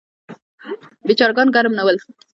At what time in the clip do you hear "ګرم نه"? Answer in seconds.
1.55-1.83